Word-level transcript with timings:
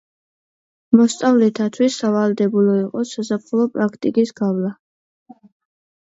მოსწავლეთათვის 0.99 1.97
სავალდებულო 2.03 2.73
იყო 2.83 3.03
საზაფხულო 3.09 3.67
პრაქტიკის 3.75 4.33
გავლა. 4.41 4.73